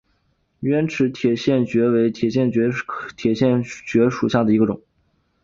[0.61, 4.81] 圆齿铁线蕨为铁线蕨科铁线蕨属下的一个种。